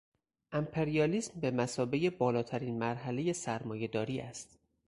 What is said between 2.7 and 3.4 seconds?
مرحلهٔ